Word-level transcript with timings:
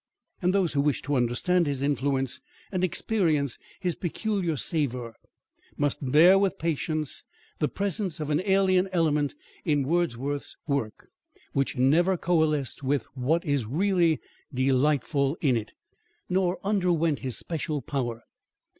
And 0.41 0.51
those 0.51 0.73
who 0.73 0.81
wish 0.81 1.03
to 1.03 1.13
understand 1.13 1.67
his 1.67 1.83
influence, 1.83 2.41
and 2.71 2.83
experience 2.83 3.59
his 3.81 3.93
peculiar 3.93 4.57
savour, 4.57 5.13
must 5.77 5.99
bear 6.01 6.39
with 6.39 6.57
patience 6.57 7.23
the 7.59 7.67
presence 7.67 8.19
of 8.19 8.31
an 8.31 8.39
alien 8.41 8.89
element 8.93 9.35
in 9.63 9.83
Wordsworth's 9.87 10.55
work, 10.65 11.07
which 11.53 11.77
never 11.77 12.17
coalesced 12.17 12.81
with 12.81 13.03
what 13.13 13.45
is 13.45 13.67
really 13.67 14.19
delightful 14.51 15.37
in 15.39 15.55
it, 15.55 15.71
nor 16.27 16.57
underwent 16.63 17.19
his 17.19 17.37
special 17.37 17.79
power. 17.83 18.23